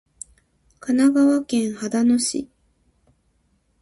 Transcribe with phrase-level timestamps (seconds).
[0.79, 2.49] 神奈川県秦野市